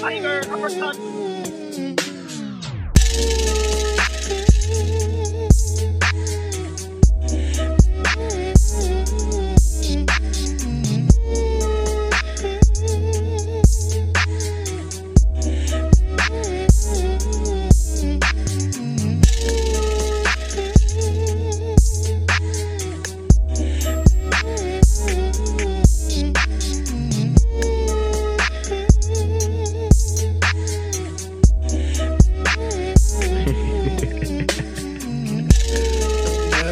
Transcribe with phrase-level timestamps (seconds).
[0.00, 0.96] Tiger, uppercut.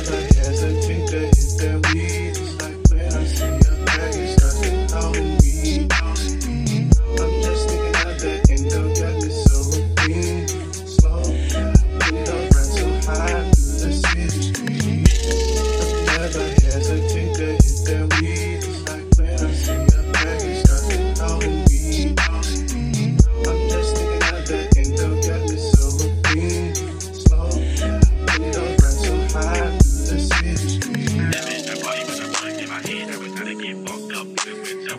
[0.02, 0.37] bye.